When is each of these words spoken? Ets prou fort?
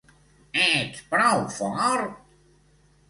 Ets 0.61 1.03
prou 1.13 1.43
fort? 1.59 2.19